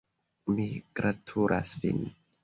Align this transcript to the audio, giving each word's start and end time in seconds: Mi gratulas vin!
Mi 0.53 0.63
gratulas 0.99 1.75
vin! 1.83 2.01